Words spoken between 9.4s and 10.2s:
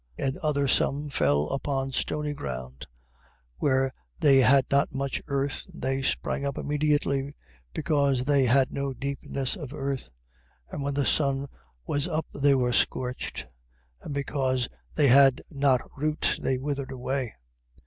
of earth.